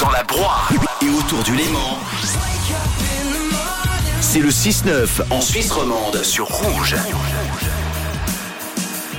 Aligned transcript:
dans 0.00 0.10
la 0.10 0.22
broie 0.24 0.62
et 1.02 1.08
autour 1.08 1.42
du 1.42 1.54
Léman. 1.54 1.98
C'est 4.20 4.40
le 4.40 4.50
6-9 4.50 5.22
en 5.30 5.40
Suisse 5.40 5.70
romande 5.70 6.22
sur 6.22 6.46
Rouge. 6.46 6.96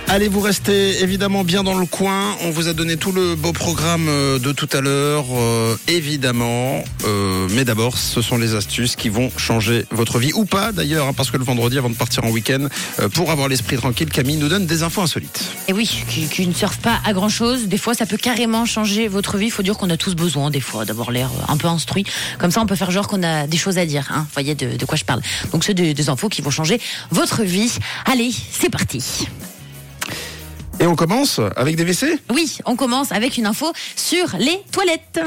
Allez, 0.09 0.29
vous 0.29 0.39
restez 0.39 1.03
évidemment 1.03 1.43
bien 1.43 1.63
dans 1.63 1.77
le 1.77 1.85
coin. 1.85 2.37
On 2.43 2.49
vous 2.49 2.69
a 2.69 2.73
donné 2.73 2.95
tout 2.95 3.11
le 3.11 3.35
beau 3.35 3.51
programme 3.51 4.07
euh, 4.07 4.39
de 4.39 4.53
tout 4.53 4.69
à 4.71 4.79
l'heure, 4.79 5.25
euh, 5.33 5.75
évidemment. 5.89 6.81
Euh, 7.03 7.49
mais 7.51 7.65
d'abord, 7.65 7.97
ce 7.97 8.21
sont 8.21 8.37
les 8.37 8.55
astuces 8.55 8.95
qui 8.95 9.09
vont 9.09 9.29
changer 9.35 9.85
votre 9.91 10.17
vie 10.17 10.31
ou 10.33 10.45
pas 10.45 10.71
d'ailleurs, 10.71 11.07
hein, 11.07 11.13
parce 11.13 11.29
que 11.29 11.35
le 11.35 11.43
vendredi, 11.43 11.77
avant 11.77 11.89
de 11.89 11.95
partir 11.95 12.23
en 12.23 12.29
week-end, 12.29 12.69
pour 13.13 13.31
avoir 13.31 13.49
l'esprit 13.49 13.75
tranquille, 13.75 14.09
Camille 14.09 14.37
nous 14.37 14.47
donne 14.47 14.65
des 14.65 14.81
infos 14.81 15.01
insolites. 15.01 15.43
Et 15.67 15.73
oui, 15.73 16.05
qui, 16.07 16.47
ne 16.47 16.53
servent 16.53 16.79
pas 16.79 17.01
à 17.03 17.11
grand 17.11 17.29
chose. 17.29 17.67
Des 17.67 17.77
fois, 17.77 17.93
ça 17.93 18.05
peut 18.05 18.15
carrément 18.15 18.65
changer 18.65 19.09
votre 19.09 19.37
vie. 19.37 19.47
Il 19.47 19.51
faut 19.51 19.61
dire 19.61 19.77
qu'on 19.77 19.89
a 19.89 19.97
tous 19.97 20.15
besoin, 20.15 20.51
des 20.51 20.61
fois, 20.61 20.85
d'avoir 20.85 21.11
l'air 21.11 21.29
un 21.49 21.57
peu 21.57 21.67
instruit. 21.67 22.05
Comme 22.39 22.51
ça, 22.51 22.61
on 22.61 22.65
peut 22.65 22.75
faire 22.75 22.91
genre 22.91 23.09
qu'on 23.09 23.23
a 23.23 23.45
des 23.45 23.57
choses 23.57 23.77
à 23.77 23.85
dire. 23.85 24.07
Hein. 24.11 24.21
Vous 24.21 24.33
voyez 24.33 24.55
de, 24.55 24.77
de 24.77 24.85
quoi 24.85 24.97
je 24.97 25.03
parle. 25.03 25.21
Donc, 25.51 25.65
c'est 25.65 25.73
des, 25.73 25.93
des 25.93 26.07
infos 26.07 26.29
qui 26.29 26.41
vont 26.41 26.51
changer 26.51 26.79
votre 27.11 27.43
vie. 27.43 27.73
Allez, 28.05 28.31
c'est 28.51 28.69
parti. 28.69 29.27
Et 30.79 30.85
on 30.85 30.95
commence 30.95 31.39
avec 31.55 31.75
des 31.75 31.83
WC? 31.83 32.19
Oui, 32.31 32.57
on 32.65 32.75
commence 32.75 33.11
avec 33.11 33.37
une 33.37 33.45
info 33.47 33.71
sur 33.95 34.35
les 34.37 34.59
toilettes. 34.71 35.19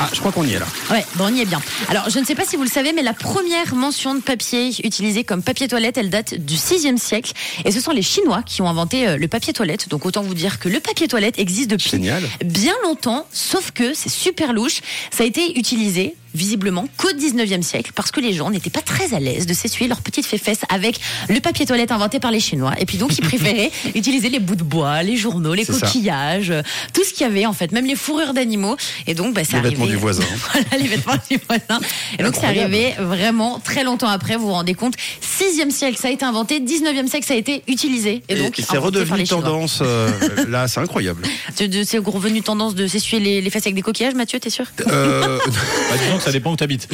Ah, 0.00 0.08
je 0.12 0.20
crois 0.20 0.30
qu'on 0.30 0.44
y 0.44 0.52
est 0.52 0.60
là. 0.60 0.66
Ouais, 0.92 1.04
bon, 1.16 1.24
on 1.28 1.34
y 1.34 1.40
est 1.40 1.44
bien. 1.44 1.60
Alors, 1.88 2.08
je 2.08 2.20
ne 2.20 2.24
sais 2.24 2.36
pas 2.36 2.44
si 2.44 2.54
vous 2.54 2.62
le 2.62 2.68
savez, 2.68 2.92
mais 2.92 3.02
la 3.02 3.14
première 3.14 3.74
mention 3.74 4.14
de 4.14 4.20
papier 4.20 4.68
utilisée 4.86 5.24
comme 5.24 5.42
papier 5.42 5.66
toilette, 5.66 5.98
elle 5.98 6.08
date 6.08 6.34
du 6.34 6.54
6e 6.54 6.98
siècle. 6.98 7.32
Et 7.64 7.72
ce 7.72 7.80
sont 7.80 7.90
les 7.90 8.02
Chinois 8.02 8.42
qui 8.46 8.62
ont 8.62 8.68
inventé 8.68 9.08
euh, 9.08 9.16
le 9.16 9.26
papier 9.26 9.52
toilette. 9.52 9.88
Donc, 9.88 10.06
autant 10.06 10.22
vous 10.22 10.34
dire 10.34 10.60
que 10.60 10.68
le 10.68 10.78
papier 10.78 11.08
toilette 11.08 11.40
existe 11.40 11.68
depuis 11.70 11.90
Génial. 11.90 12.22
bien 12.44 12.74
longtemps, 12.84 13.26
sauf 13.32 13.72
que 13.72 13.92
c'est 13.92 14.08
super 14.08 14.52
louche. 14.52 14.82
Ça 15.10 15.24
a 15.24 15.26
été 15.26 15.58
utilisé 15.58 16.14
visiblement 16.34 16.86
qu'au 16.96 17.10
19e 17.12 17.62
siècle 17.62 17.92
parce 17.94 18.10
que 18.10 18.20
les 18.20 18.32
gens 18.32 18.50
n'étaient 18.50 18.70
pas 18.70 18.82
très 18.82 19.14
à 19.14 19.20
l'aise 19.20 19.46
de 19.46 19.54
s'essuyer 19.54 19.88
leurs 19.88 20.00
petites 20.02 20.26
fesses 20.26 20.60
avec 20.68 21.00
le 21.28 21.40
papier 21.40 21.66
toilette 21.66 21.90
inventé 21.92 22.20
par 22.20 22.30
les 22.30 22.40
Chinois 22.40 22.74
et 22.78 22.86
puis 22.86 22.98
donc 22.98 23.16
ils 23.18 23.22
préféraient 23.24 23.70
utiliser 23.94 24.28
les 24.28 24.38
bouts 24.38 24.56
de 24.56 24.62
bois, 24.62 25.02
les 25.02 25.16
journaux, 25.16 25.54
les 25.54 25.64
ça. 25.64 25.72
coquillages, 25.72 26.50
euh, 26.50 26.62
tout 26.92 27.02
ce 27.04 27.12
qu'il 27.12 27.22
y 27.26 27.30
avait 27.30 27.46
en 27.46 27.52
fait, 27.52 27.72
même 27.72 27.86
les 27.86 27.96
fourrures 27.96 28.34
d'animaux 28.34 28.76
et 29.06 29.14
donc 29.14 29.34
bah, 29.34 29.42
c'est 29.44 29.56
Les 29.56 29.62
vêtements 29.70 29.84
arrivé- 29.84 29.96
du 29.96 30.00
voisin. 30.00 30.24
voilà 30.52 30.82
les 30.82 30.88
vêtements 30.88 31.14
du 31.30 31.38
voisin. 31.48 31.80
Et 32.18 32.22
donc 32.22 32.34
c'est 32.34 32.46
arrivé 32.46 32.94
vraiment 32.98 33.58
très 33.60 33.84
longtemps 33.84 34.08
après, 34.08 34.36
vous 34.36 34.46
vous 34.46 34.52
rendez 34.52 34.74
compte. 34.74 34.94
6e 35.38 35.70
siècle 35.70 35.98
ça 36.00 36.08
a 36.08 36.10
été 36.10 36.24
inventé, 36.24 36.60
19e 36.60 37.08
siècle 37.08 37.26
ça 37.26 37.34
a 37.34 37.36
été 37.36 37.62
utilisé 37.68 38.22
et 38.28 38.34
Et, 38.34 38.42
donc 38.42 38.58
et 38.58 38.62
c'est 38.62 38.76
redevenu 38.78 39.24
tendance. 39.24 39.80
euh, 39.82 40.10
là, 40.48 40.66
c'est 40.68 40.80
incroyable. 40.80 41.22
C'est 41.54 41.98
revenu 41.98 42.42
tendance 42.42 42.74
de 42.74 42.86
s'essuyer 42.86 43.20
les, 43.22 43.40
les 43.40 43.50
fesses 43.50 43.62
avec 43.66 43.74
des 43.74 43.82
coquillages, 43.82 44.14
Mathieu, 44.14 44.38
t'es 44.40 44.50
sûr? 44.50 44.64
Euh, 44.90 45.38
Bah, 45.46 45.96
disons 46.02 46.16
que 46.18 46.22
ça 46.22 46.32
dépend 46.32 46.52
où 46.52 46.56
t'habites. 46.56 46.88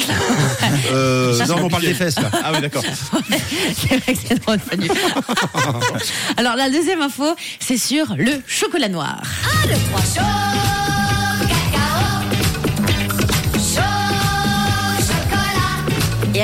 euh, 0.92 1.46
non, 1.46 1.56
on 1.64 1.68
parle 1.68 1.82
des 1.84 1.94
fesses 1.94 2.18
là. 2.20 2.30
Ah 2.42 2.52
oui, 2.52 2.60
d'accord. 2.60 2.82
C'est 3.76 3.96
vrai 3.98 4.14
que 4.14 4.18
c'est 4.28 4.42
drôle. 4.42 4.58
Alors 6.36 6.56
la 6.56 6.70
deuxième 6.70 7.00
info, 7.02 7.24
c'est 7.60 7.78
sur 7.78 8.06
le 8.16 8.32
chocolat 8.46 8.88
noir. 8.88 9.22
Et 9.64 10.83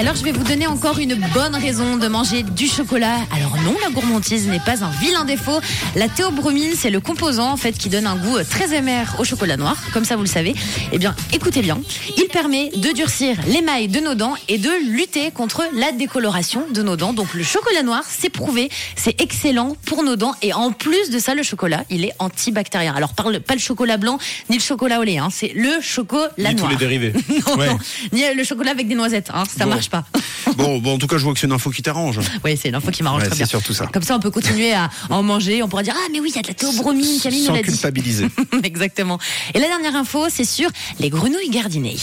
alors, 0.00 0.14
je 0.16 0.24
vais 0.24 0.32
vous 0.32 0.44
donner 0.44 0.66
encore 0.66 0.98
une 0.98 1.14
bonne 1.34 1.54
raison 1.54 1.96
de 1.98 2.08
manger 2.08 2.42
du 2.42 2.66
chocolat. 2.66 3.16
Alors 3.36 3.54
non, 3.64 3.74
la 3.84 3.90
gourmandise 3.90 4.48
n'est 4.48 4.58
pas 4.60 4.82
un 4.82 4.90
vilain 4.90 5.24
défaut. 5.26 5.60
La 5.94 6.08
théobromine, 6.08 6.72
c'est 6.74 6.88
le 6.88 7.00
composant 7.00 7.50
en 7.50 7.56
fait 7.58 7.72
qui 7.72 7.90
donne 7.90 8.06
un 8.06 8.16
goût 8.16 8.38
très 8.48 8.74
amer 8.74 9.14
au 9.18 9.24
chocolat 9.24 9.58
noir, 9.58 9.76
comme 9.92 10.06
ça 10.06 10.16
vous 10.16 10.22
le 10.22 10.28
savez. 10.28 10.54
Eh 10.92 10.98
bien, 10.98 11.14
écoutez 11.34 11.60
bien, 11.60 11.78
il 12.16 12.28
permet 12.28 12.70
de 12.74 12.92
durcir 12.92 13.36
l'émail 13.46 13.88
de 13.88 14.00
nos 14.00 14.14
dents 14.14 14.34
et 14.48 14.56
de 14.56 14.70
lutter 14.90 15.30
contre 15.32 15.64
la 15.74 15.92
décoloration 15.92 16.64
de 16.72 16.82
nos 16.82 16.96
dents. 16.96 17.12
Donc 17.12 17.34
le 17.34 17.42
chocolat 17.44 17.82
noir, 17.82 18.02
c'est 18.08 18.30
prouvé, 18.30 18.70
c'est 18.96 19.20
excellent 19.20 19.76
pour 19.84 20.02
nos 20.02 20.16
dents 20.16 20.34
et 20.41 20.54
en 20.54 20.72
plus 20.72 21.10
de 21.10 21.19
ça, 21.19 21.34
le 21.34 21.42
chocolat, 21.42 21.84
il 21.91 22.06
est 22.06 22.12
antibactérien. 22.19 22.94
Alors 22.94 23.12
parle 23.12 23.38
pas 23.41 23.54
le 23.54 23.60
chocolat 23.60 23.98
blanc 23.98 24.19
ni 24.48 24.56
le 24.56 24.62
chocolat 24.62 24.98
au 24.98 25.02
lait, 25.02 25.19
hein, 25.19 25.28
c'est 25.30 25.52
le 25.54 25.80
chocolat 25.82 26.30
Ni 26.38 26.54
tous 26.54 26.60
noir. 26.62 26.70
les 26.70 26.76
dérivés. 26.76 27.12
Non, 27.46 27.56
Ouais. 27.58 27.69
non, 27.69 27.78
ni 28.12 28.22
le 28.34 28.44
chocolat 28.44 28.70
avec 28.70 28.88
des 28.88 28.94
noisettes, 28.94 29.30
hein, 29.34 29.42
ça 29.44 29.64
Bon. 29.64 29.70
marche 29.70 29.89
pas. 29.90 30.04
Bon, 30.56 30.78
bon, 30.78 30.94
en 30.94 30.98
tout 30.98 31.06
cas, 31.06 31.16
je 31.16 31.22
vois 31.24 31.32
que 31.32 31.38
c'est 31.38 31.46
une 31.46 31.52
info 31.52 31.70
qui 31.70 31.80
t'arrange. 31.80 32.18
Oui, 32.44 32.58
c'est 32.60 32.70
l'info 32.70 32.90
qui 32.90 33.02
m'arrange 33.02 33.22
Ouais, 33.22 33.28
très 33.28 33.36
c'est 33.36 33.42
bien. 33.44 33.46
surtout 33.50 33.72
ça. 33.72 33.86
Comme 33.86 34.02
ça, 34.02 34.16
on 34.16 34.20
peut 34.20 34.30
continuer 34.30 34.72
à 34.72 34.90
en 35.08 35.22
manger. 35.22 35.62
On 35.62 35.68
pourra 35.68 35.82
dire 35.82 35.94
Ah, 35.96 36.08
mais 36.12 36.18
oui, 36.20 36.30
il 36.32 36.36
y 36.36 36.38
a 36.38 36.42
de 36.42 36.48
la 36.48 36.54
théobromine, 36.54 37.20
Camille 37.22 37.40
nous 37.40 37.46
Sans 37.46 37.52
l'a 37.54 37.62
dit. 37.62 37.68
culpabiliser. 37.70 38.26
Exactement. 38.64 39.18
Et 39.54 39.58
la 39.60 39.68
dernière 39.68 39.94
info, 39.96 40.26
c'est 40.28 40.44
sur 40.44 40.68
les 40.98 41.08
grenouilles 41.08 41.50
gardinées. 41.50 41.96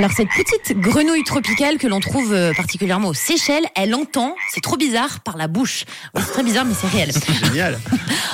Alors 0.00 0.12
cette 0.16 0.30
petite 0.30 0.80
grenouille 0.80 1.24
tropicale 1.24 1.76
que 1.76 1.86
l'on 1.86 2.00
trouve 2.00 2.32
euh, 2.32 2.54
particulièrement 2.54 3.08
aux 3.08 3.14
Seychelles, 3.14 3.66
elle 3.76 3.94
entend, 3.94 4.34
c'est 4.50 4.62
trop 4.62 4.78
bizarre, 4.78 5.20
par 5.20 5.36
la 5.36 5.46
bouche. 5.46 5.84
C'est 6.16 6.32
très 6.32 6.42
bizarre, 6.42 6.64
mais 6.64 6.72
c'est 6.72 6.86
réel. 6.86 7.12
Génial. 7.44 7.78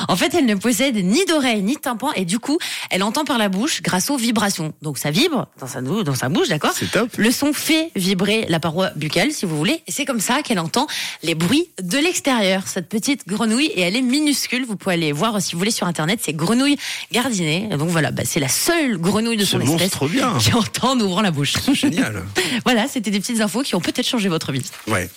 En 0.09 0.15
fait, 0.15 0.35
elle 0.35 0.47
ne 0.47 0.55
possède 0.55 0.95
ni 0.97 1.25
d'oreille 1.25 1.63
ni 1.63 1.75
de 1.75 1.81
tympan 1.81 2.13
et 2.13 2.25
du 2.25 2.39
coup, 2.39 2.59
elle 2.91 3.03
entend 3.03 3.25
par 3.25 3.39
la 3.39 3.49
bouche 3.49 3.83
grâce 3.83 4.11
aux 4.11 4.17
vibrations. 4.17 4.73
Donc 4.83 4.99
ça 4.99 5.11
vibre 5.11 5.49
dans 5.59 5.67
sa, 5.67 5.81
dans 5.81 6.15
sa 6.15 6.29
bouche, 6.29 6.49
d'accord 6.49 6.73
C'est 6.77 6.91
top. 6.91 7.11
Le 7.17 7.31
son 7.33 7.53
fait 7.53 7.91
vibrer 7.97 8.45
la 8.49 8.61
paroi 8.61 8.91
buccale, 8.95 9.33
si 9.33 9.47
vous 9.47 9.57
voulez, 9.57 9.83
et 9.87 9.93
c'est 9.93 10.05
comme 10.05 10.21
ça 10.21 10.43
qu'elle 10.43 10.61
entend 10.61 10.87
les 11.25 11.35
bruits 11.35 11.71
de 11.83 11.99
l'extérieur. 11.99 12.69
Cette 12.69 12.89
petite 12.89 13.27
grenouille, 13.27 13.67
et 13.75 13.81
elle 13.81 13.97
est 13.97 14.03
minuscule. 14.03 14.65
Vous 14.65 14.77
pouvez 14.77 14.95
aller 14.95 15.13
voir 15.13 15.43
si 15.43 15.55
vous 15.55 15.59
voulez 15.59 15.71
sur 15.73 15.89
internet. 15.89 16.21
C'est 16.23 16.35
grenouille 16.35 16.77
gardinée. 17.11 17.69
Donc 17.77 17.89
voilà, 17.89 18.13
bah, 18.13 18.23
c'est 18.25 18.41
la 18.41 18.49
seule 18.49 18.99
grenouille 18.99 19.39
de 19.39 19.45
son 19.45 19.61
espèce 19.61 19.99
bien. 20.11 20.37
qui 20.39 20.53
entend 20.53 20.93
en 20.93 21.01
ouvrant 21.01 21.23
la 21.23 21.33
bouche. 21.33 21.56
Génial. 21.75 22.23
voilà, 22.65 22.87
c'était 22.89 23.11
des 23.11 23.21
petites 23.21 23.41
infos 23.41 23.63
qui 23.63 23.75
ont 23.75 23.81
peut-être 23.81 24.07
changé 24.07 24.29
votre 24.29 24.53
vie. 24.53 24.65
Ouais. 24.87 25.09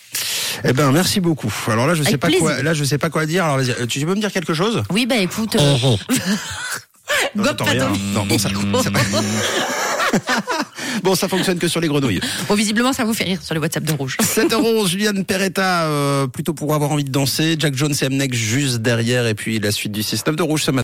Eh 0.63 0.73
ben, 0.73 0.91
merci 0.91 1.19
beaucoup. 1.19 1.53
Alors 1.67 1.87
là, 1.87 1.93
je 1.95 2.03
sais 2.03 2.09
Avec 2.09 2.21
pas 2.21 2.27
quoi. 2.29 2.47
plaisir. 2.49 2.63
Là, 2.63 2.73
je 2.73 2.83
sais 2.83 2.97
pas 2.97 3.09
quoi 3.09 3.25
dire. 3.25 3.45
Alors, 3.45 3.57
vas-y. 3.57 3.71
Euh, 3.71 3.85
Tu 3.85 3.99
peux 4.05 4.15
me 4.15 4.19
dire 4.19 4.31
quelque 4.31 4.53
chose? 4.53 4.83
Oui, 4.91 5.05
bah 5.05 5.17
écoute. 5.17 5.55
euh, 5.55 5.75
Non, 7.35 7.43
Gobe 7.43 7.47
j'entends 7.47 7.65
pas 7.65 7.71
rien. 7.71 7.91
Non, 8.13 8.25
bon, 8.25 8.37
ça- 8.37 8.49
bon, 11.03 11.15
ça 11.15 11.27
fonctionne 11.27 11.57
que 11.59 11.67
sur 11.67 11.79
les 11.81 11.87
grenouilles. 11.87 12.19
Bon, 12.47 12.55
visiblement, 12.55 12.93
ça 12.93 13.03
vous 13.03 13.13
fait 13.13 13.23
rire 13.23 13.39
sur 13.43 13.53
le 13.55 13.61
WhatsApp 13.61 13.83
de 13.83 13.93
Rouge. 13.93 14.17
7h11, 14.21 14.87
Juliane 14.87 15.25
Peretta, 15.25 15.85
euh, 15.85 16.27
plutôt 16.27 16.53
pour 16.53 16.73
avoir 16.73 16.91
envie 16.91 17.03
de 17.03 17.11
danser. 17.11 17.55
Jack 17.59 17.75
Jones 17.75 17.93
et 18.01 18.09
Mnek 18.09 18.33
juste 18.33 18.77
derrière. 18.77 19.27
Et 19.27 19.35
puis 19.35 19.59
la 19.59 19.71
suite 19.71 19.91
du 19.91 20.01
6-9 20.01 20.35
de 20.35 20.43
Rouge 20.43 20.63
ce 20.63 20.71
matin. 20.71 20.77